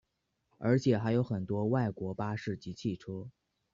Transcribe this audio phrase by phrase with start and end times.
[0.57, 3.29] 而且还有很多外国巴士及汽车。